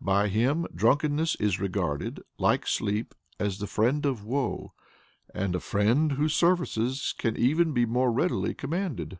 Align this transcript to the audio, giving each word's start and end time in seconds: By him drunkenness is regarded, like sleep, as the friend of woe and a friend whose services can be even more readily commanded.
By 0.00 0.28
him 0.28 0.66
drunkenness 0.74 1.34
is 1.34 1.60
regarded, 1.60 2.22
like 2.38 2.66
sleep, 2.66 3.14
as 3.38 3.58
the 3.58 3.66
friend 3.66 4.06
of 4.06 4.24
woe 4.24 4.72
and 5.34 5.54
a 5.54 5.60
friend 5.60 6.12
whose 6.12 6.32
services 6.32 7.14
can 7.18 7.34
be 7.34 7.42
even 7.42 7.74
more 7.90 8.10
readily 8.10 8.54
commanded. 8.54 9.18